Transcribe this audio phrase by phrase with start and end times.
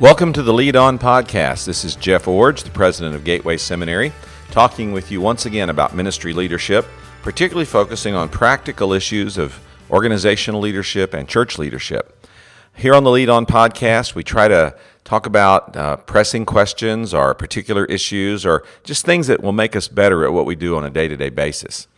[0.00, 1.66] Welcome to the Lead On Podcast.
[1.66, 4.14] This is Jeff Iorg, the president of Gateway Seminary,
[4.50, 6.86] talking with you once again about ministry leadership,
[7.20, 9.60] particularly focusing on practical issues of
[9.90, 12.26] organizational leadership and church leadership.
[12.74, 14.74] Here on the Lead On Podcast, we try to
[15.04, 19.86] talk about uh, pressing questions or particular issues or just things that will make us
[19.86, 21.88] better at what we do on a day to day basis.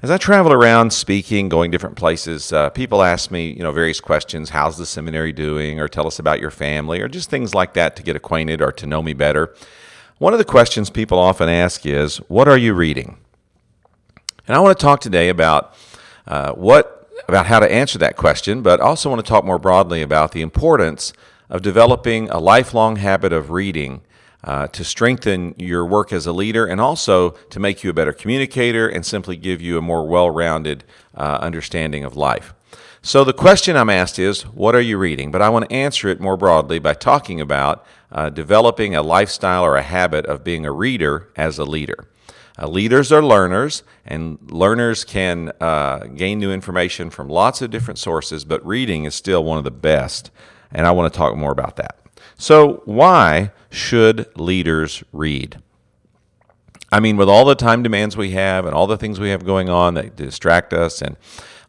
[0.00, 4.00] As I travel around speaking, going different places, uh, people ask me, you know, various
[4.00, 4.50] questions.
[4.50, 5.80] How's the seminary doing?
[5.80, 8.70] Or tell us about your family, or just things like that to get acquainted or
[8.70, 9.52] to know me better.
[10.18, 13.16] One of the questions people often ask is, "What are you reading?"
[14.46, 15.74] And I want to talk today about
[16.28, 20.00] uh, what about how to answer that question, but also want to talk more broadly
[20.00, 21.12] about the importance
[21.50, 24.02] of developing a lifelong habit of reading
[24.44, 28.12] uh, to strengthen your work as a leader and also to make you a better
[28.12, 32.54] communicator and simply give you a more well rounded uh, understanding of life.
[33.02, 35.30] So, the question I'm asked is, What are you reading?
[35.30, 39.64] But I want to answer it more broadly by talking about uh, developing a lifestyle
[39.64, 42.08] or a habit of being a reader as a leader.
[42.60, 47.98] Uh, leaders are learners, and learners can uh, gain new information from lots of different
[47.98, 50.32] sources, but reading is still one of the best.
[50.72, 52.00] And I want to talk more about that.
[52.36, 55.60] So, why should leaders read?
[56.90, 59.44] I mean, with all the time demands we have and all the things we have
[59.44, 61.16] going on that distract us and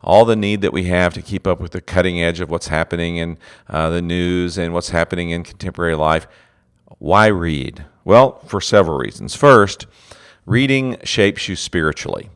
[0.01, 2.67] all the need that we have to keep up with the cutting edge of what's
[2.67, 6.25] happening in uh, the news and what's happening in contemporary life,
[6.99, 7.85] why read?
[8.05, 9.35] Well, for several reasons.
[9.35, 9.87] First,
[10.45, 12.29] reading shapes you spiritually.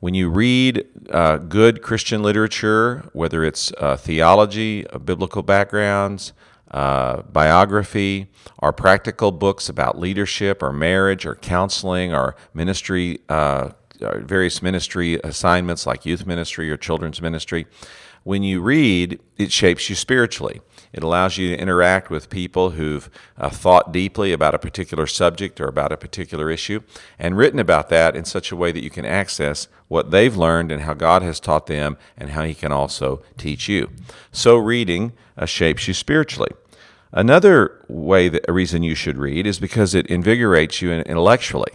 [0.00, 6.32] When you read uh, good Christian literature, whether it's uh, theology, uh, biblical backgrounds,
[6.76, 8.26] uh, biography,
[8.58, 15.86] our practical books about leadership or marriage or counseling or ministry, uh, various ministry assignments
[15.86, 17.66] like youth ministry or children's ministry.
[18.24, 20.60] When you read, it shapes you spiritually.
[20.92, 25.58] It allows you to interact with people who've uh, thought deeply about a particular subject
[25.62, 26.80] or about a particular issue
[27.18, 30.70] and written about that in such a way that you can access what they've learned
[30.70, 33.88] and how God has taught them and how He can also teach you.
[34.30, 36.50] So, reading uh, shapes you spiritually.
[37.16, 41.72] Another way that a reason you should read is because it invigorates you intellectually,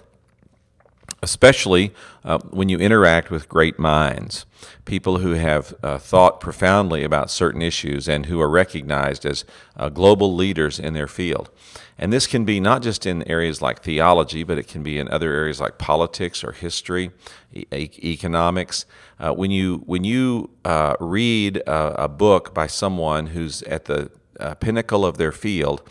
[1.23, 1.91] especially
[2.23, 4.45] uh, when you interact with great minds,
[4.85, 9.43] people who have uh, thought profoundly about certain issues and who are recognized as
[9.75, 11.49] uh, global leaders in their field.
[11.97, 15.09] And this can be not just in areas like theology, but it can be in
[15.09, 17.09] other areas like politics or history,
[17.51, 17.65] e-
[18.03, 18.85] economics.
[19.19, 24.11] Uh, when you when you uh, read a, a book by someone who's at the
[24.41, 25.81] uh, pinnacle of their field,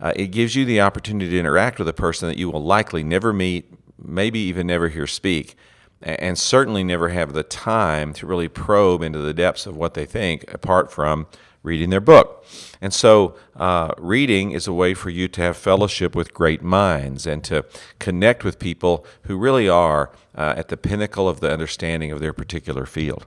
[0.00, 3.04] uh, it gives you the opportunity to interact with a person that you will likely
[3.04, 3.72] never meet,
[4.02, 5.56] maybe even never hear speak,
[6.02, 10.06] and certainly never have the time to really probe into the depths of what they
[10.06, 11.26] think apart from
[11.62, 12.44] reading their book.
[12.80, 17.26] And so, uh, reading is a way for you to have fellowship with great minds
[17.26, 17.66] and to
[17.98, 22.32] connect with people who really are uh, at the pinnacle of the understanding of their
[22.32, 23.26] particular field.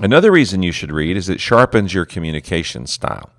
[0.00, 3.30] Another reason you should read is it sharpens your communication style.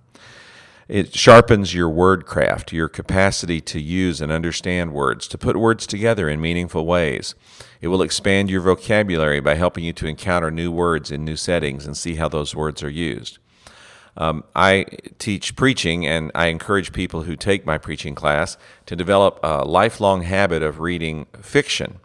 [0.88, 5.88] It sharpens your word craft, your capacity to use and understand words, to put words
[5.88, 7.36] together in meaningful ways.
[7.80, 11.86] It will expand your vocabulary by helping you to encounter new words in new settings
[11.86, 13.40] and see how those words are used.
[14.16, 14.86] Um, I
[15.18, 20.24] teach preaching, and I encourage people who take my preaching class to develop a lifelong
[20.24, 22.00] habit of reading fiction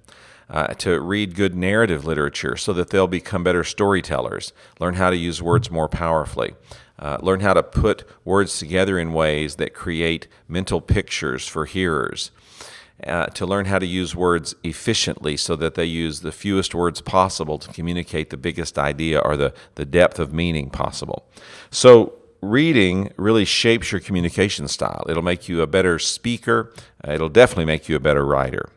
[0.50, 5.16] uh, to read good narrative literature so that they'll become better storytellers, learn how to
[5.16, 6.54] use words more powerfully,
[6.98, 12.30] uh, learn how to put words together in ways that create mental pictures for hearers.
[13.06, 17.00] Uh, to learn how to use words efficiently so that they use the fewest words
[17.00, 21.24] possible to communicate the biggest idea or the, the depth of meaning possible.
[21.70, 25.04] So, reading really shapes your communication style.
[25.08, 26.72] It'll make you a better speaker,
[27.06, 28.68] uh, it'll definitely make you a better writer.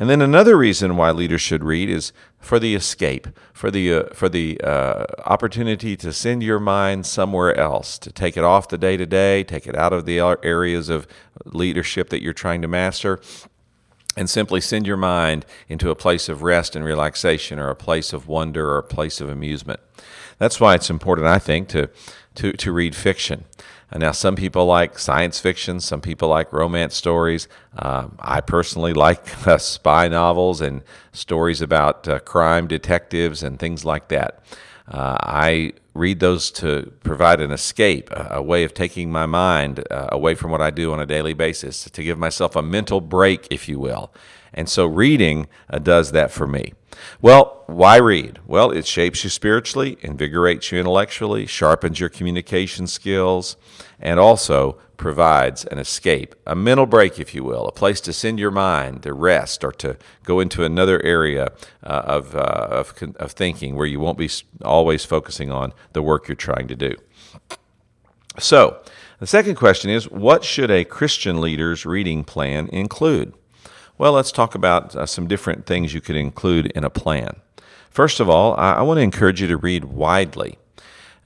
[0.00, 4.02] And then another reason why leaders should read is for the escape, for the uh,
[4.14, 8.78] for the uh, opportunity to send your mind somewhere else, to take it off the
[8.78, 11.06] day to day, take it out of the areas of
[11.44, 13.20] leadership that you're trying to master,
[14.16, 18.14] and simply send your mind into a place of rest and relaxation, or a place
[18.14, 19.80] of wonder, or a place of amusement.
[20.38, 21.90] That's why it's important, I think, to
[22.36, 23.44] to to read fiction.
[23.96, 27.48] Now, some people like science fiction, some people like romance stories.
[27.76, 30.82] Um, I personally like uh, spy novels and
[31.12, 34.42] stories about uh, crime detectives and things like that.
[34.86, 39.84] Uh, I read those to provide an escape, a, a way of taking my mind
[39.90, 43.00] uh, away from what I do on a daily basis, to give myself a mental
[43.00, 44.12] break, if you will.
[44.52, 46.72] And so, reading uh, does that for me.
[47.22, 48.40] Well, why read?
[48.46, 53.56] Well, it shapes you spiritually, invigorates you intellectually, sharpens your communication skills,
[54.00, 58.38] and also provides an escape, a mental break, if you will, a place to send
[58.38, 61.48] your mind to rest or to go into another area
[61.82, 64.28] uh, of, uh, of, of thinking where you won't be
[64.62, 66.94] always focusing on the work you're trying to do.
[68.38, 68.82] So,
[69.20, 73.32] the second question is what should a Christian leader's reading plan include?
[74.00, 77.38] Well, let's talk about uh, some different things you could include in a plan.
[77.90, 80.56] First of all, I, I want to encourage you to read widely.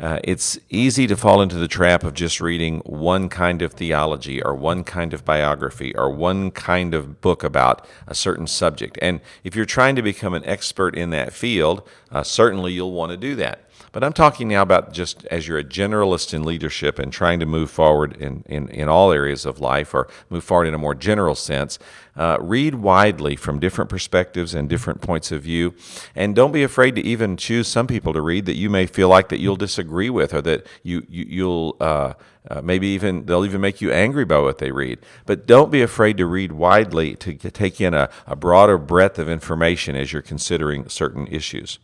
[0.00, 4.42] Uh, it's easy to fall into the trap of just reading one kind of theology
[4.42, 8.98] or one kind of biography or one kind of book about a certain subject.
[9.00, 13.12] And if you're trying to become an expert in that field, uh, certainly you'll want
[13.12, 13.70] to do that.
[13.94, 17.46] But I'm talking now about just as you're a generalist in leadership and trying to
[17.46, 20.96] move forward in, in, in all areas of life or move forward in a more
[20.96, 21.78] general sense.
[22.16, 25.74] Uh, read widely from different perspectives and different points of view.
[26.16, 29.08] And don't be afraid to even choose some people to read that you may feel
[29.08, 32.14] like that you'll disagree with or that you, you, will uh,
[32.50, 34.98] uh, maybe even they'll even make you angry by what they read.
[35.24, 39.28] But don't be afraid to read widely to take in a, a broader breadth of
[39.28, 41.78] information as you're considering certain issues.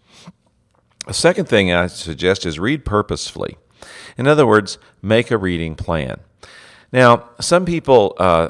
[1.07, 3.57] A second thing I suggest is read purposefully.
[4.19, 6.21] In other words, make a reading plan.
[6.93, 8.49] Now, some people uh,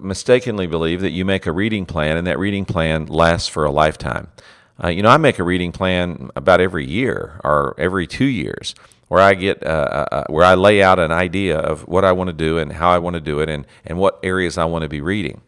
[0.00, 3.70] mistakenly believe that you make a reading plan and that reading plan lasts for a
[3.70, 4.28] lifetime.
[4.82, 8.74] Uh, you know, I make a reading plan about every year or every two years,
[9.08, 12.12] where I get uh, uh, uh where I lay out an idea of what I
[12.12, 14.66] want to do and how I want to do it and and what areas I
[14.66, 15.40] want to be reading.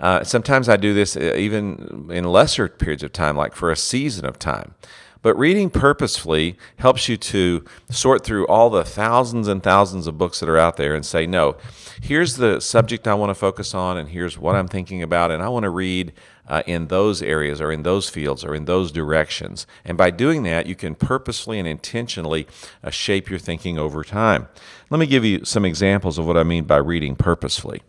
[0.00, 4.24] Uh, sometimes I do this even in lesser periods of time, like for a season
[4.24, 4.74] of time.
[5.22, 10.40] But reading purposefully helps you to sort through all the thousands and thousands of books
[10.40, 11.56] that are out there and say, no,
[12.00, 15.40] here's the subject I want to focus on, and here's what I'm thinking about, and
[15.40, 16.12] I want to read
[16.48, 19.64] uh, in those areas or in those fields or in those directions.
[19.84, 22.48] And by doing that, you can purposefully and intentionally
[22.82, 24.48] uh, shape your thinking over time.
[24.90, 27.82] Let me give you some examples of what I mean by reading purposefully.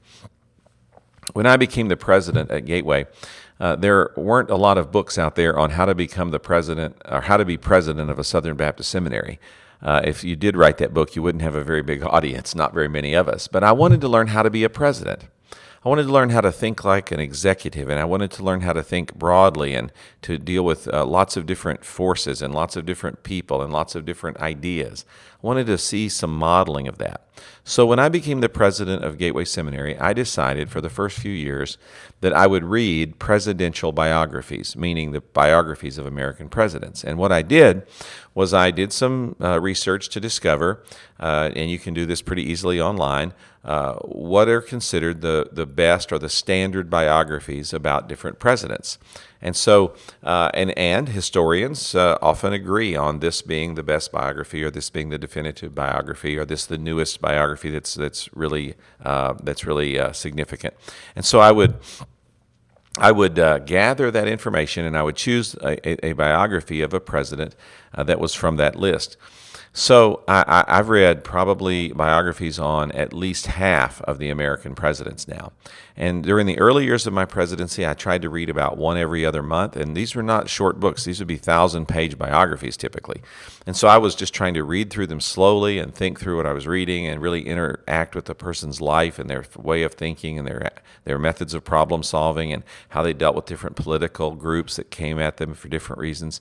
[1.34, 3.08] When I became the president at Gateway,
[3.60, 6.96] uh, there weren't a lot of books out there on how to become the president
[7.06, 9.40] or how to be president of a Southern Baptist seminary.
[9.82, 12.74] Uh, if you did write that book, you wouldn't have a very big audience, not
[12.74, 13.48] very many of us.
[13.48, 15.26] But I wanted to learn how to be a president.
[15.86, 18.62] I wanted to learn how to think like an executive, and I wanted to learn
[18.62, 19.92] how to think broadly and
[20.22, 23.94] to deal with uh, lots of different forces and lots of different people and lots
[23.94, 25.04] of different ideas.
[25.44, 27.28] I wanted to see some modeling of that.
[27.66, 31.34] So when I became the president of Gateway Seminary, I decided for the first few
[31.34, 31.78] years
[32.22, 37.04] that I would read presidential biographies, meaning the biographies of American presidents.
[37.04, 37.86] And what I did
[38.34, 40.82] was I did some uh, research to discover,
[41.20, 43.34] uh, and you can do this pretty easily online,
[43.64, 48.98] uh, what are considered the, the best or the standard biographies about different presidents.
[49.42, 54.64] And so, uh, and, and historians uh, often agree on this being the best biography,
[54.64, 59.34] or this being the definitive biography, or this the newest biography that's that's really uh,
[59.44, 60.74] that's really significant.
[61.16, 61.76] And so, I would
[62.98, 66.94] I would uh, gather that information and I would choose a, a, a biography of
[66.94, 67.56] a president
[67.96, 69.18] uh, that was from that list.
[69.76, 75.52] So I, have read probably biographies on at least half of the American presidents now.
[75.98, 79.26] And during the early years of my presidency, I tried to read about one every
[79.26, 79.76] other month.
[79.76, 83.24] And these were not short books, these would be thousand page biographies typically.
[83.66, 86.46] And so I was just trying to read through them slowly and think through what
[86.46, 90.38] I was reading and really interact with the person's life and their way of thinking
[90.38, 90.70] and their,
[91.04, 95.18] their methods of problem solving and how they dealt with different political groups that came
[95.18, 96.40] at them for different reasons.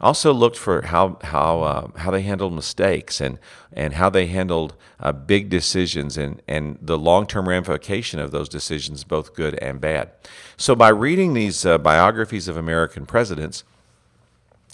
[0.00, 3.38] Also looked for how how uh, how they handled mistakes and
[3.72, 8.48] and how they handled uh, big decisions and and the long term ramification of those
[8.48, 10.10] decisions, both good and bad.
[10.56, 13.64] So by reading these uh, biographies of American presidents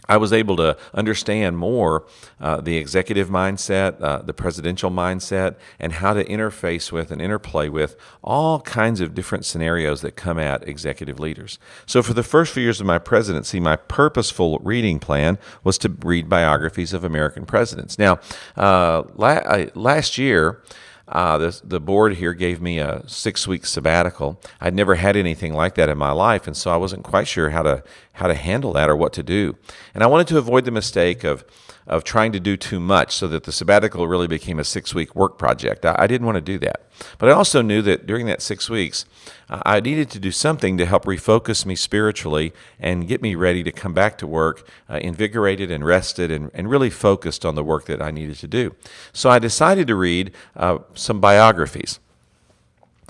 [0.09, 2.05] I was able to understand more
[2.41, 7.69] uh, the executive mindset, uh, the presidential mindset, and how to interface with and interplay
[7.69, 11.59] with all kinds of different scenarios that come at executive leaders.
[11.87, 15.89] So, for the first few years of my presidency, my purposeful reading plan was to
[16.05, 17.99] read biographies of American presidents.
[17.99, 18.19] Now,
[18.57, 20.63] uh, la- last year,
[21.09, 24.41] uh, the, the board here gave me a six week sabbatical.
[24.61, 27.51] I'd never had anything like that in my life, and so I wasn't quite sure
[27.51, 29.57] how to how to handle that or what to do.
[29.95, 31.45] And I wanted to avoid the mistake of
[31.87, 35.14] of trying to do too much so that the sabbatical really became a six week
[35.16, 35.85] work project.
[35.85, 36.83] I, I, didn't want to do that.
[37.19, 39.04] But I also knew that during that six weeks,
[39.50, 43.64] uh, I needed to do something to help refocus me spiritually and get me ready
[43.64, 47.64] to come back to work uh, invigorated and rested and, and really focused on the
[47.64, 48.76] work that I needed to do.
[49.12, 51.99] So I decided to read uh, some biographies.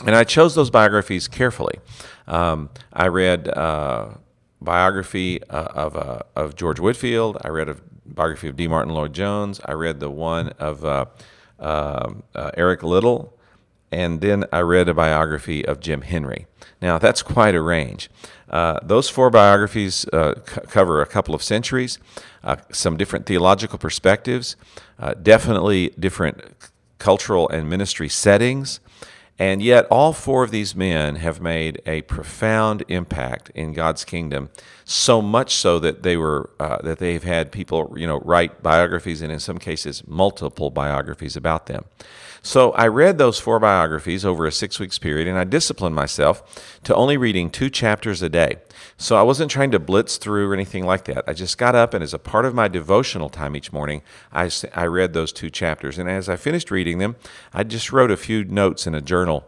[0.06, 1.78] And I chose those biographies carefully.
[2.26, 4.14] Um, I read uh,
[4.62, 7.38] biography uh, of, uh, of George Whitefield.
[7.42, 7.76] I read a
[8.07, 8.69] biography of D.
[8.69, 9.61] Martyn Lloyd Jones.
[9.64, 11.07] I read the one of uh,
[11.59, 13.37] um, uh, Eric Liddell.
[13.90, 16.47] And then I read a biography of Jim Henry.
[16.81, 18.11] Now, that's quite a range.
[18.49, 21.99] Uh, those four biographies uh, c- cover a couple of centuries,
[22.71, 24.57] some different theological perspectives,
[25.23, 26.40] definitely different
[26.99, 28.81] cultural and ministry settings.
[29.39, 34.51] And yet, all four of these men have made a profound impact in God's kingdom.
[34.85, 39.23] So much so that they were uh, that they've had people, you know, write biographies
[39.23, 41.87] and in some cases multiple biographies about them.
[42.43, 46.79] So I read those four biographies over a six weeks period, and I disciplined myself
[46.85, 48.57] to only reading two chapters a day.
[48.97, 51.25] So I wasn't trying to blitz through or anything like that.
[51.27, 54.51] I just got up, and as a part of my devotional time each morning, I,
[54.75, 55.99] I read those two chapters.
[55.99, 57.17] And as I finished reading them,
[57.53, 59.45] I just wrote a few notes in a journal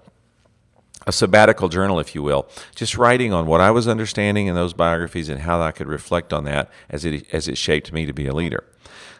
[1.07, 4.73] a sabbatical journal, if you will, just writing on what I was understanding in those
[4.73, 8.13] biographies and how I could reflect on that as it as it shaped me to
[8.13, 8.65] be a leader.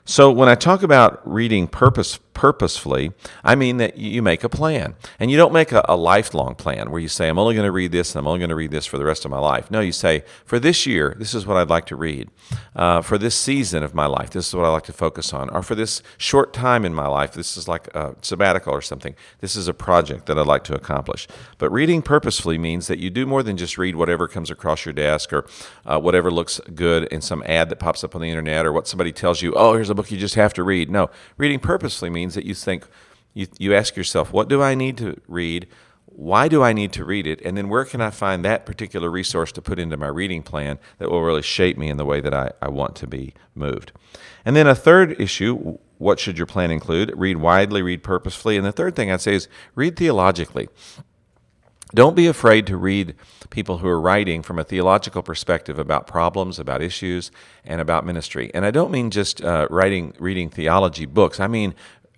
[0.04, 4.97] So when I talk about reading purpose purposefully, I mean that you make a plan.
[5.18, 7.73] And you don't make a, a lifelong plan where you say, I'm only going to
[7.73, 9.71] read this and I'm only going to read this for the rest of my life.
[9.71, 12.28] No, you say, for this year, this is what I'd like to read.
[12.75, 15.49] Uh, for this season of my life, this is what I like to focus on.
[15.50, 19.14] Or for this short time in my life, this is like a sabbatical or something.
[19.40, 21.28] This is a project that I'd like to accomplish.
[21.59, 24.92] But reading purposefully means that you do more than just read whatever comes across your
[24.92, 25.47] desk or
[25.87, 28.88] uh, whatever looks good in some ad that pops up on the internet or what
[28.88, 30.90] somebody tells you, oh, here's a book you just have to read.
[30.90, 32.87] No, reading purposely means that you think,
[33.32, 35.66] you, you ask yourself, what do I need to read?
[36.06, 37.40] Why do I need to read it?
[37.44, 40.78] And then where can I find that particular resource to put into my reading plan
[40.99, 43.90] that will really shape me in the way that I, I want to be moved?
[44.44, 47.12] And then a third issue, what should your plan include?
[47.16, 48.56] Read widely, read purposefully.
[48.56, 50.68] And the third thing I'd say is read theologically.
[51.94, 53.14] Don't be afraid to read
[53.50, 57.30] people who are writing from a theological perspective about problems, about issues,
[57.64, 58.50] and about ministry.
[58.52, 61.38] And I don't mean just uh, writing, reading theology books.
[61.38, 61.72] I mean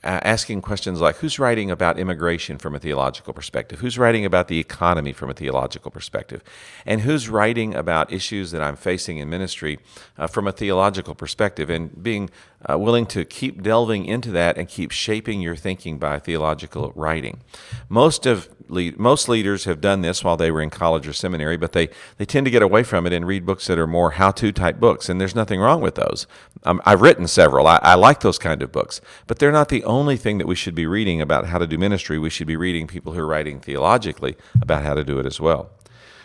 [0.06, 3.80] asking questions like who's writing about immigration from a theological perspective?
[3.80, 6.42] Who's writing about the economy from a theological perspective?
[6.84, 9.78] And who's writing about issues that I'm facing in ministry
[10.16, 11.70] uh, from a theological perspective?
[11.70, 12.30] And being
[12.68, 17.40] uh, willing to keep delving into that and keep shaping your thinking by theological writing.
[17.88, 21.56] Most of lead, most leaders have done this while they were in college or seminary,
[21.56, 24.12] but they, they tend to get away from it and read books that are more
[24.12, 26.26] how-to type books, and there's nothing wrong with those.
[26.64, 27.66] Um, I've written several.
[27.66, 30.54] I, I like those kind of books, but they're not the only thing that we
[30.54, 32.18] should be reading about how to do ministry.
[32.18, 35.40] We should be reading people who are writing theologically about how to do it as
[35.40, 35.70] well.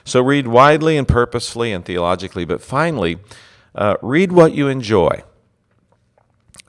[0.04, 3.20] So read widely and purposefully and theologically, but finally,
[3.76, 5.24] uh, read what you enjoy.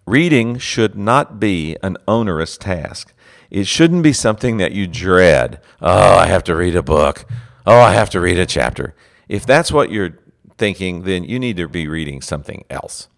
[0.06, 3.14] Reading should not be an onerous task.
[3.50, 5.60] It shouldn't be something that you dread.
[5.80, 7.24] Oh, I have to read a book.
[7.66, 8.94] Oh, I have to read a chapter.
[9.28, 10.18] If that's what you're
[10.58, 13.08] thinking, then you need to be reading something else.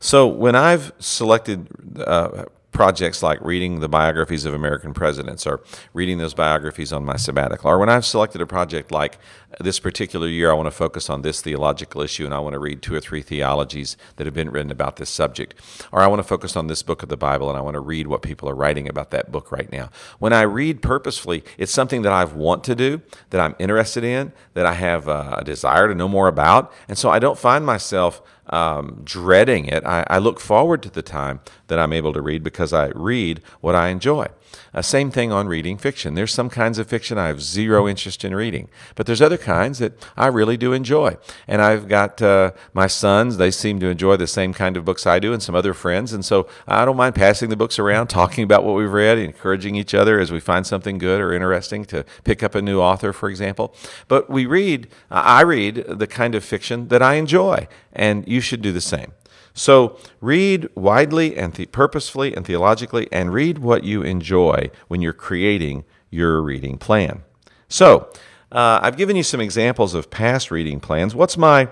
[0.00, 1.68] So when I've selected
[2.00, 5.62] uh, projects like reading the biographies of American presidents or
[5.92, 7.70] reading those biographies on my sabbatical.
[7.70, 9.18] Or when I've selected a project like
[9.60, 12.58] this particular year, I want to focus on this theological issue and I want to
[12.58, 15.54] read two or three theologies that have been written about this subject.
[15.92, 17.80] Or I want to focus on this book of the Bible and I want to
[17.80, 19.90] read what people are writing about that book right now.
[20.18, 24.32] When I read purposefully, it's something that I want to do, that I'm interested in,
[24.54, 26.72] that I have uh, a desire to know more about.
[26.88, 29.84] And so I don't find myself um, dreading it.
[29.84, 33.40] I, I, look forward to the time that I'm able to read because I read
[33.60, 34.26] what I enjoy.
[34.74, 36.14] Uh, same thing on reading fiction.
[36.14, 39.78] There's some kinds of fiction I have zero interest in reading, but there's other kinds
[39.78, 41.16] that I really do enjoy.
[41.46, 45.06] And I've got uh, my sons, they seem to enjoy the same kind of books
[45.06, 46.12] I do, and some other friends.
[46.12, 49.76] And so I don't mind passing the books around, talking about what we've read, encouraging
[49.76, 53.12] each other as we find something good or interesting to pick up a new author,
[53.12, 53.74] for example.
[54.08, 58.62] But we read, I read the kind of fiction that I enjoy, and you should
[58.62, 59.12] do the same.
[59.54, 65.12] So read widely and the- purposefully and theologically, and read what you enjoy when you're
[65.12, 67.22] creating your reading plan.
[67.68, 68.08] So
[68.50, 71.14] uh, I've given you some examples of past reading plans.
[71.14, 71.68] What's my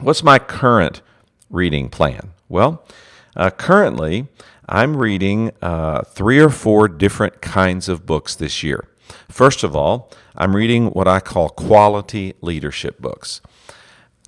[0.00, 1.02] what's my current
[1.50, 2.32] reading plan?
[2.48, 2.82] Well,
[3.36, 4.28] uh, currently
[4.68, 8.88] I'm reading uh, three or four different kinds of books this year.
[9.28, 13.40] First of all, I'm reading what I call quality leadership books.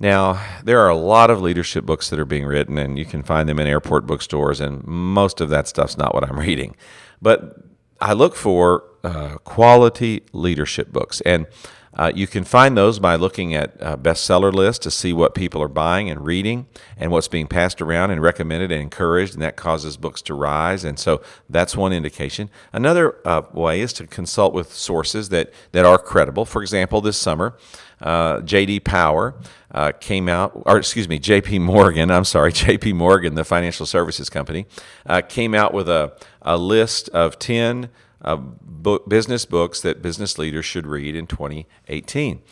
[0.03, 3.23] Now, there are a lot of leadership books that are being written, and you can
[3.23, 6.75] find them in airport bookstores, and most of that stuff's not what I'm reading.
[7.23, 7.63] But
[8.01, 11.21] I look for uh, quality leadership books.
[11.23, 11.47] And
[11.95, 15.61] Uh, you can find those by looking at uh, bestseller lists to see what people
[15.63, 16.67] are buying and reading
[16.97, 20.85] and what's being passed around and recommended and encouraged, and that causes books to rise.
[20.85, 22.49] And so that's one indication.
[22.73, 26.47] Another uh, way is to consult with sources that, that are credible.
[26.47, 27.59] For example, this summer,
[28.03, 28.81] uh, J.D.
[28.81, 29.35] Power
[29.71, 31.61] uh, came out, or excuse me, J.P.
[31.61, 32.93] Morgan, I'm sorry, J.P.
[32.93, 34.67] Morgan, the financial services company,
[35.07, 37.89] uh, came out with a, a list of 10
[38.23, 42.43] uh, book, business books that business leaders should read in 2018.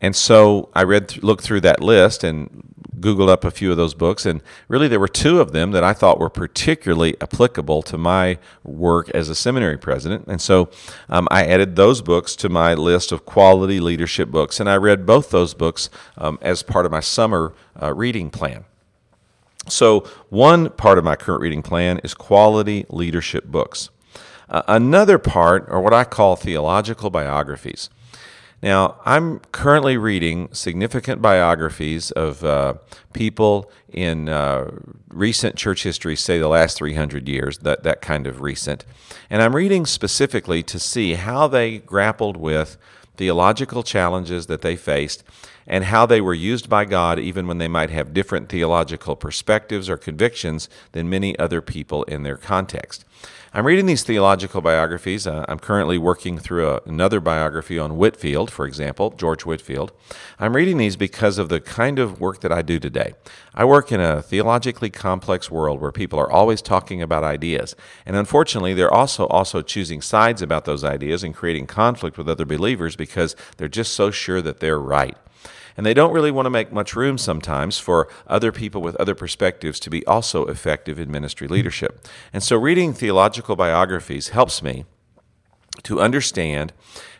[0.00, 2.64] And so I read, th- looked through that list and
[3.00, 5.82] Googled up a few of those books, and really there were two of them that
[5.84, 10.26] I thought were particularly applicable to my work as a seminary president.
[10.26, 10.70] And so
[11.08, 15.06] um, I added those books to my list of quality leadership books, and I read
[15.06, 18.64] both those books um, as part of my summer uh, reading plan.
[19.68, 23.90] So, one part of my current reading plan is quality leadership books.
[24.48, 27.88] Uh, another part are what I call theological biographies.
[28.62, 32.74] Now, I'm currently reading significant biographies of uh,
[33.14, 34.70] people in uh,
[35.08, 38.84] recent church history, say the last 300 years, that, that kind of recent.
[39.30, 42.76] And I'm reading specifically to see how they grappled with
[43.16, 45.24] theological challenges that they faced
[45.66, 49.88] and how they were used by God even when they might have different theological perspectives
[49.88, 53.04] or convictions than many other people in their context.
[53.52, 55.26] I'm reading these theological biographies.
[55.26, 59.90] Uh, I'm currently working through a, another biography on Whitefield, for example, George Whitefield.
[60.38, 63.14] I'm reading these because of the kind of work that I do today.
[63.52, 67.74] I work in a theologically complex world where people are always talking about ideas,
[68.06, 72.44] and unfortunately, they're also also choosing sides about those ideas and creating conflict with other
[72.44, 75.16] believers because they're just so sure that they're right.
[75.76, 79.14] And they don't really want to make much room sometimes for other people with other
[79.14, 82.06] perspectives to be also effective in ministry leadership.
[82.32, 84.84] And so reading theological biographies helps me
[85.84, 86.72] to understand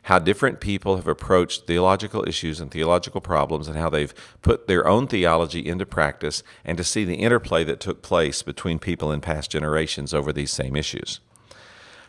[0.04, 4.86] how different people have approached theological issues and theological problems and how they've put their
[4.86, 9.20] own theology into practice and to see the interplay that took place between people in
[9.20, 11.20] past generations over these same issues.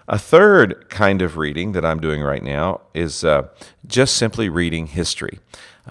[0.08, 3.48] A third kind of reading that I'm doing right now is uh,
[3.86, 5.40] just simply reading history.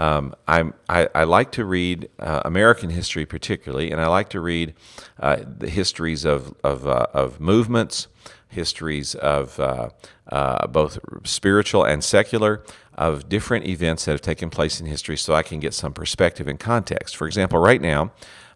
[0.00, 4.73] Um, I, I like to read uh, American history particularly, and I like to read
[5.19, 8.09] uh, the histories of, of, uh, of movements,
[8.49, 9.90] histories of uh,
[10.33, 12.64] uh, both spiritual and secular,
[12.95, 16.49] of different events that have taken place in history so I can get some perspective
[16.49, 17.15] and context.
[17.15, 18.10] For example, right now,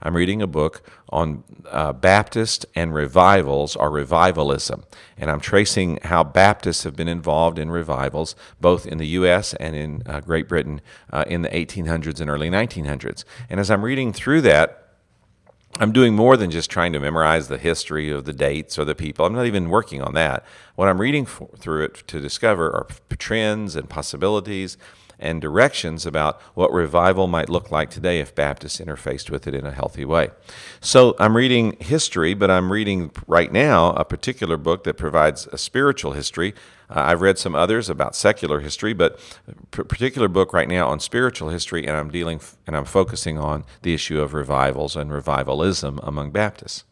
[0.04, 4.84] I'm reading a book on uh, Baptist and revivals or revivalism.
[5.16, 9.54] And I'm tracing how Baptists have been involved in revivals, both in the U.S.
[9.54, 13.24] and in uh, Great Britain uh, in the 1800s and early 1900s.
[13.48, 14.80] And as I'm reading through that,
[15.80, 18.94] I'm doing more than just trying to memorize the history of the dates or the
[18.94, 19.26] people.
[19.26, 20.44] I'm not even working on that.
[20.76, 22.86] What I'm reading for, through it to discover are
[23.18, 24.76] trends and possibilities
[25.24, 29.66] and directions about what revival might look like today if Baptists interfaced with it in
[29.66, 30.30] a healthy way.
[30.80, 35.58] So I'm reading history, but I'm reading right now a particular book that provides a
[35.58, 36.54] spiritual history.
[36.90, 41.00] Uh, I've read some others about secular history, but a particular book right now on
[41.00, 45.98] spiritual history, and I'm dealing and I'm focusing on the issue of revivals and revivalism
[46.02, 46.84] among Baptists.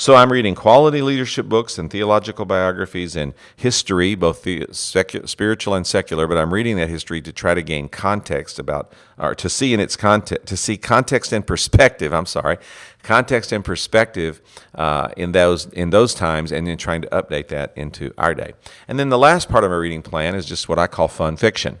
[0.00, 5.74] So I'm reading quality leadership books and theological biographies and history, both the secu- spiritual
[5.74, 6.26] and secular.
[6.26, 9.78] But I'm reading that history to try to gain context about, or to see in
[9.78, 12.14] its context, to see context and perspective.
[12.14, 12.56] I'm sorry,
[13.02, 14.40] context and perspective
[14.74, 18.54] uh, in those in those times, and then trying to update that into our day.
[18.88, 21.36] And then the last part of my reading plan is just what I call fun
[21.36, 21.78] fiction,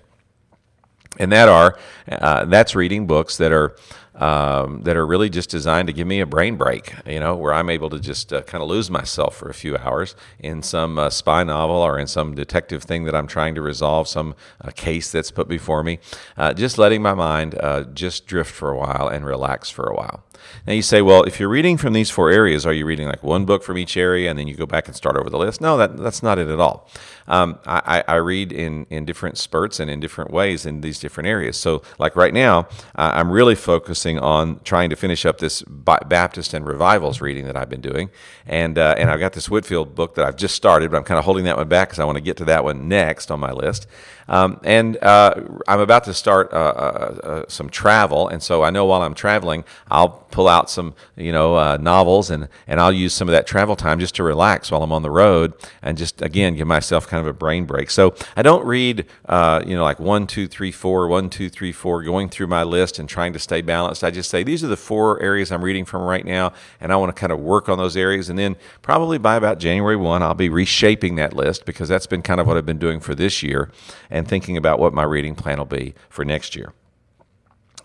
[1.18, 3.76] and that are uh, that's reading books that are
[4.20, 7.52] um, that are really just designed to give me a brain break, you know, where
[7.52, 10.98] I'm able to just uh, kind of lose myself for a few hours in some
[10.98, 14.70] uh, spy novel or in some detective thing that I'm trying to resolve, some uh,
[14.70, 15.98] case that's put before me.
[16.36, 19.94] Uh, just letting my mind uh, just drift for a while and relax for a
[19.94, 20.22] while.
[20.66, 23.22] Now you say, well, if you're reading from these four areas, are you reading like
[23.22, 25.60] one book from each area and then you go back and start over the list?
[25.60, 26.88] No, that, that's not it at all.
[27.30, 31.28] Um, I, I, read in, in different spurts and in different ways in these different
[31.28, 31.56] areas.
[31.56, 36.54] So, like right now, uh, I'm really focusing on trying to finish up this Baptist
[36.54, 38.10] and revivals reading that I've been doing,
[38.46, 41.18] and uh, and I've got this Whitefield book that I've just started, but I'm kind
[41.18, 43.38] of holding that one back because I want to get to that one next on
[43.38, 43.86] my list.
[44.30, 45.34] Um, and uh,
[45.68, 49.14] I'm about to start uh, uh, uh, some travel, and so I know while I'm
[49.14, 53.32] traveling, I'll pull out some, you know, uh, novels, and and I'll use some of
[53.32, 56.66] that travel time just to relax while I'm on the road, and just again give
[56.66, 57.90] myself kind of a brain break.
[57.90, 61.72] So I don't read, uh, you know, like one, two, three, four, one, two, three,
[61.72, 64.04] four, going through my list and trying to stay balanced.
[64.04, 66.96] I just say these are the four areas I'm reading from right now, and I
[66.96, 68.28] want to kind of work on those areas.
[68.28, 72.22] And then probably by about January 1, I'll be reshaping that list because that's been
[72.22, 73.70] kind of what I've been doing for this year
[74.08, 76.72] and thinking about what my reading plan will be for next year.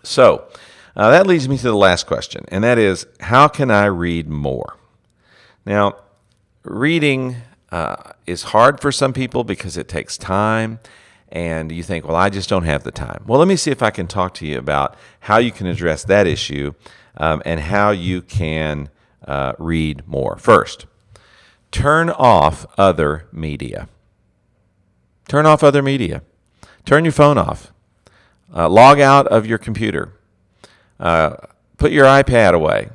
[0.02, 0.48] So
[0.96, 4.28] uh, that leads me to the last question, and that is how can I read
[4.28, 4.76] more?
[5.64, 5.96] Now,
[6.64, 7.36] reading
[7.70, 10.80] uh, is hard for some people because it takes time
[11.28, 13.24] and you think, well, I just don't have the time.
[13.26, 16.04] Well, let me see if I can talk to you about how you can address
[16.04, 16.72] that issue
[17.16, 18.88] um, and how you can
[19.26, 20.36] uh, read more.
[20.38, 20.86] First,
[21.70, 23.88] turn off other media.
[25.28, 26.22] Turn off other media.
[26.84, 27.72] Turn your phone off.
[28.54, 30.12] Uh, log out of your computer.
[30.98, 31.36] Uh,
[31.76, 32.90] put your iPad away.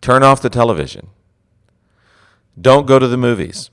[0.00, 1.08] Turn off the television.
[2.60, 3.70] Don't go to the movies.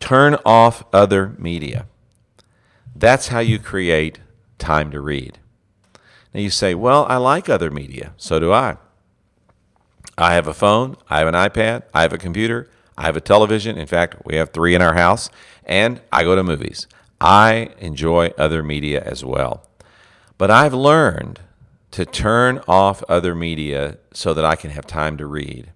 [0.00, 1.86] Turn off other media.
[2.94, 4.18] That's how you create
[4.58, 5.38] time to read.
[6.34, 8.12] Now you say, well, I like other media.
[8.16, 8.76] So do I.
[10.16, 13.20] I have a phone, I have an iPad, I have a computer, I have a
[13.20, 13.78] television.
[13.78, 15.30] In fact, we have three in our house,
[15.64, 16.88] and I go to movies.
[17.20, 19.67] I enjoy other media as well.
[20.38, 21.40] But I've learned
[21.90, 25.72] to turn off other media so that I can have time to read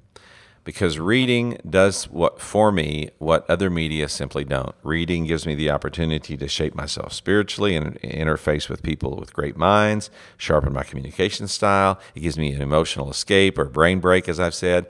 [0.64, 4.75] because reading does what for me what other media simply don't.
[4.83, 9.57] Reading gives me the opportunity to shape myself spiritually and interface with people with great
[9.57, 11.98] minds, sharpen my communication style.
[12.14, 14.87] It gives me an emotional escape or brain break, as I've said.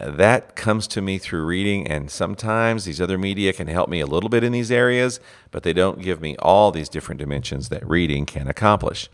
[0.00, 4.06] That comes to me through reading, and sometimes these other media can help me a
[4.06, 5.18] little bit in these areas,
[5.50, 9.08] but they don't give me all these different dimensions that reading can accomplish.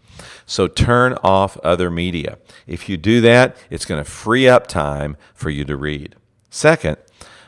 [0.47, 2.39] So turn off other media.
[2.67, 6.17] If you do that, it's going to free up time for you to read.
[6.51, 6.97] Second,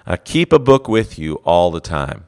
[0.07, 2.27] uh, keep a book with you all the time.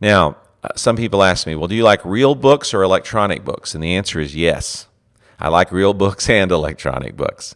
[0.00, 3.74] Now, uh, some people ask me, well, do you like real books or electronic books?
[3.74, 4.88] And the answer is yes.
[5.38, 7.54] I like real books and electronic books.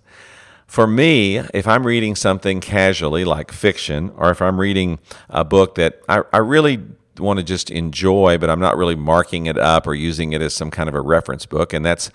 [0.69, 4.99] For me, if I'm reading something casually like fiction, or if I'm reading
[5.31, 6.83] a book that I, I really
[7.19, 10.53] want to just enjoy, but I'm not really marking it up or using it as
[10.53, 12.11] some kind of a reference book, and that's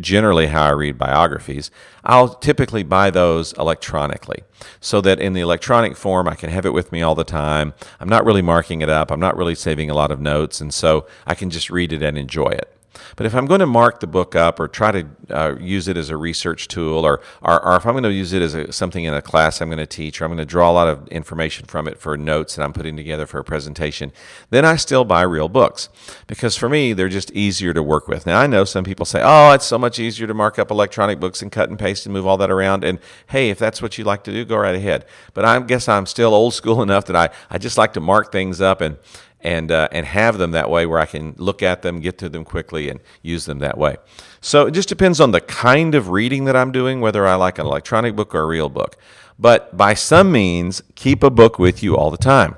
[0.00, 1.70] generally how I read biographies,
[2.02, 4.42] I'll typically buy those electronically
[4.80, 7.74] so that in the electronic form I can have it with me all the time.
[8.00, 10.72] I'm not really marking it up, I'm not really saving a lot of notes, and
[10.72, 12.74] so I can just read it and enjoy it.
[13.16, 15.96] But if I'm going to mark the book up or try to uh, use it
[15.96, 18.72] as a research tool, or, or, or if I'm going to use it as a,
[18.72, 20.88] something in a class I'm going to teach, or I'm going to draw a lot
[20.88, 24.12] of information from it for notes that I'm putting together for a presentation,
[24.50, 25.88] then I still buy real books
[26.26, 28.26] because for me, they're just easier to work with.
[28.26, 31.20] Now, I know some people say, oh, it's so much easier to mark up electronic
[31.20, 32.84] books and cut and paste and move all that around.
[32.84, 32.98] And
[33.28, 35.04] hey, if that's what you like to do, go right ahead.
[35.34, 38.32] But I guess I'm still old school enough that I, I just like to mark
[38.32, 38.96] things up and
[39.40, 42.28] and uh, and have them that way where I can look at them, get to
[42.28, 43.96] them quickly, and use them that way.
[44.40, 47.58] So it just depends on the kind of reading that I'm doing, whether I like
[47.58, 48.96] an electronic book or a real book.
[49.38, 52.56] But by some means, keep a book with you all the time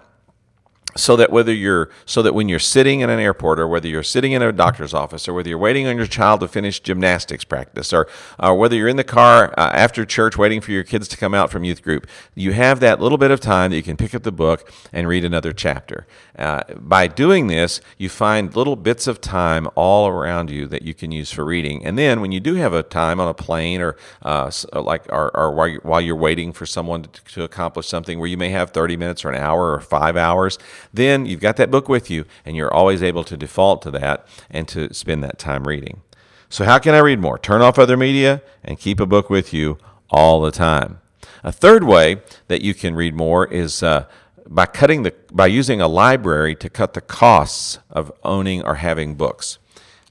[1.00, 4.02] so that whether you're so that when you're sitting in an airport or whether you're
[4.02, 7.44] sitting in a doctor's office or whether you're waiting on your child to finish gymnastics
[7.44, 8.06] practice or
[8.38, 11.34] uh, whether you're in the car uh, after church waiting for your kids to come
[11.34, 14.14] out from youth group you have that little bit of time that you can pick
[14.14, 16.06] up the book and read another chapter.
[16.38, 20.94] Uh, by doing this you find little bits of time all around you that you
[20.94, 21.84] can use for reading.
[21.84, 25.36] And then when you do have a time on a plane or uh, like or,
[25.36, 28.50] or while, you're, while you're waiting for someone to, to accomplish something where you may
[28.50, 30.58] have 30 minutes or an hour or five hours
[30.92, 34.26] then you've got that book with you and you're always able to default to that
[34.50, 36.02] and to spend that time reading.
[36.48, 37.38] So, how can I read more?
[37.38, 39.78] Turn off other media and keep a book with you
[40.10, 41.00] all the time.
[41.44, 44.06] A third way that you can read more is uh,
[44.46, 49.14] by cutting the by using a library to cut the costs of owning or having
[49.14, 49.58] books.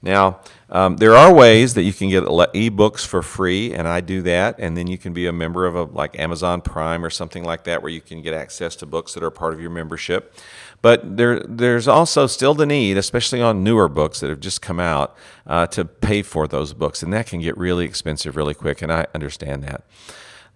[0.01, 0.39] Now,
[0.69, 4.55] um, there are ways that you can get ebooks for free, and I do that.
[4.57, 7.65] And then you can be a member of a like Amazon Prime or something like
[7.65, 10.33] that, where you can get access to books that are part of your membership.
[10.81, 14.79] But there, there's also still the need, especially on newer books that have just come
[14.79, 15.15] out,
[15.45, 18.81] uh, to pay for those books, and that can get really expensive really quick.
[18.81, 19.83] And I understand that.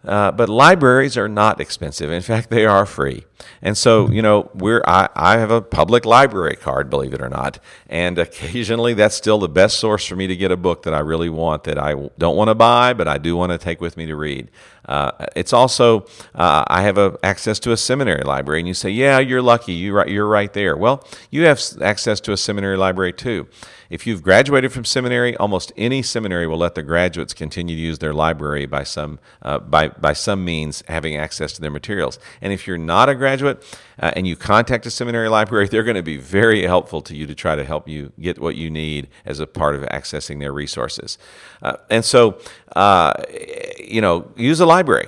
[0.06, 2.12] Uh, but libraries are not expensive.
[2.12, 3.24] In fact, they are free.
[3.62, 7.30] And so, you know, we're I, I have a public library card, believe it or
[7.30, 10.94] not, and occasionally that's still the best source for me to get a book that
[10.94, 13.80] I really want that I don't want to buy, but I do want to take
[13.80, 14.52] with me to read.
[14.86, 16.02] Uh, it's also
[16.36, 19.74] uh, I have a, access to a seminary library, and you say, yeah, you're lucky,
[19.74, 20.76] you right, you're right there.
[20.76, 23.48] Well, you have access to a seminary library too.
[23.93, 28.00] If you've graduated from seminary, almost any seminary will let the graduates continue to use
[28.00, 32.17] their library by some uh, by by some means having access to their materials.
[32.41, 33.63] And if you're not a graduate
[34.00, 37.28] uh, and you contact a seminary library, they're going to be very helpful to you
[37.28, 40.54] to try to help you get what you need as a part of accessing their
[40.54, 41.19] resources.
[41.62, 42.39] Uh, and so,
[42.76, 43.13] uh,
[43.80, 45.08] you know, use a library.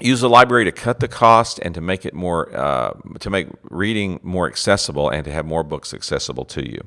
[0.00, 3.46] Use the library to cut the cost and to make it more uh, to make
[3.70, 6.80] reading more accessible and to have more books accessible to you.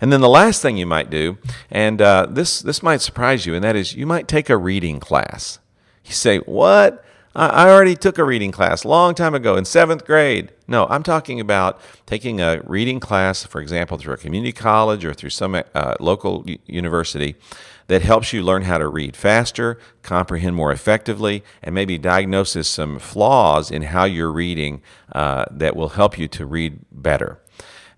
[0.00, 1.38] And then the last thing you might do
[1.70, 5.00] and uh, this this might surprise you and that is you might take a reading
[5.00, 5.58] class.
[6.04, 7.02] You say what
[7.34, 10.52] I already took a reading class a long time ago in seventh grade.
[10.68, 15.14] No, I'm talking about taking a reading class, for example, through a community college or
[15.14, 17.36] through some uh, local university
[17.86, 22.98] that helps you learn how to read faster, comprehend more effectively, and maybe diagnoses some
[22.98, 27.41] flaws in how you're reading uh, that will help you to read better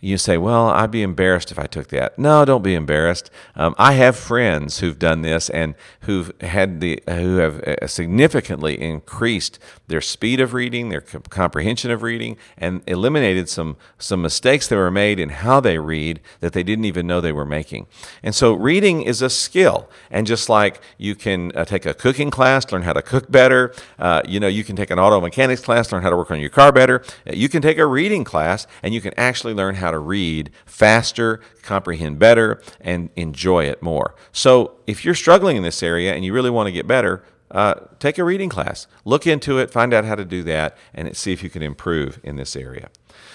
[0.04, 2.18] you say, Well, I'd be embarrassed if I took that.
[2.18, 3.30] No, don't be embarrassed.
[3.56, 8.80] Um, I have friends who've done this and who've had the who have uh, significantly
[8.80, 14.76] increased their speed of reading, their comprehension of reading, and eliminated some some mistakes that
[14.76, 17.86] were made in how they read that they didn't even know they were making.
[18.22, 22.30] And so, reading is a skill, and just like you can uh, take a cooking
[22.30, 23.74] class, learn how to cook better.
[23.98, 26.40] Uh, you know, you can take an auto mechanics class, learn how to work on
[26.40, 27.02] your car better.
[27.24, 31.40] You can take a reading class, and you can actually learn how to read faster,
[31.62, 34.14] comprehend better, and enjoy it more.
[34.32, 37.74] So, if you're struggling in this area and you really want to get better, uh,
[37.98, 38.86] take a reading class.
[39.04, 42.20] Look into it, find out how to do that, and see if you can improve
[42.22, 42.90] in this area.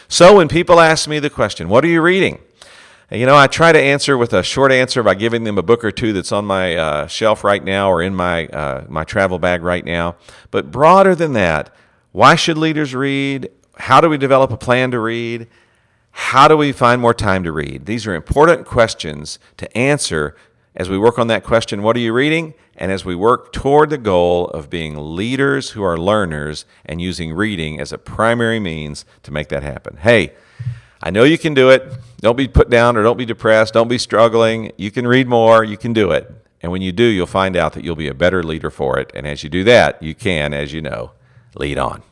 [0.08, 2.40] So, when people ask me the question, What are you reading?
[3.12, 5.84] You know, I try to answer with a short answer by giving them a book
[5.84, 9.40] or two that's on my uh, shelf right now or in my, uh, my travel
[9.40, 10.16] bag right now.
[10.52, 11.74] But broader than that,
[12.12, 13.50] why should leaders read?
[13.78, 15.48] How do we develop a plan to read?
[16.12, 17.86] How do we find more time to read?
[17.86, 20.36] These are important questions to answer
[20.76, 22.54] as we work on that question, what are you reading?
[22.78, 27.34] And as we work toward the goal of being leaders who are learners and using
[27.34, 29.98] reading as a primary means to make that happen.
[29.98, 30.34] Hey,
[31.02, 31.92] I know you can do it.
[32.22, 33.74] Don't be put down or don't be depressed.
[33.74, 34.72] Don't be struggling.
[34.78, 35.64] You can read more.
[35.64, 36.32] You can do it.
[36.62, 39.12] And when you do, you'll find out that you'll be a better leader for it.
[39.14, 41.12] And as you do that, you can, as you know,
[41.56, 42.04] lead on.